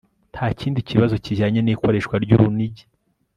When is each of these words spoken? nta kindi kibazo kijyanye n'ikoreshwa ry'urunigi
nta 0.33 0.47
kindi 0.59 0.79
kibazo 0.89 1.15
kijyanye 1.25 1.59
n'ikoreshwa 1.63 2.15
ry'urunigi 2.23 2.85